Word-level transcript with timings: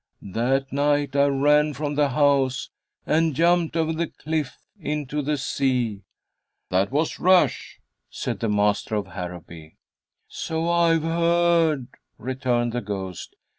That 0.33 0.73
night 0.73 1.15
I 1.15 1.27
ran 1.27 1.75
from 1.75 1.93
the 1.93 2.09
house 2.09 2.71
and 3.05 3.35
jumped 3.35 3.77
over 3.77 3.93
the 3.93 4.07
cliff 4.07 4.57
into 4.79 5.21
the 5.21 5.37
sea." 5.37 6.01
"That 6.71 6.89
was 6.91 7.19
rash," 7.19 7.79
said 8.09 8.39
the 8.39 8.49
master 8.49 8.95
of 8.95 9.05
Harrowby. 9.09 9.75
"So 10.27 10.67
I've 10.67 11.03
heard," 11.03 11.85
returned 12.17 12.71
the 12.71 12.81
ghost. 12.81 13.35